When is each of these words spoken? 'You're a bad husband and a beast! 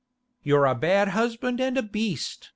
'You're 0.41 0.65
a 0.65 0.73
bad 0.73 1.09
husband 1.09 1.59
and 1.61 1.77
a 1.77 1.83
beast! 1.83 2.49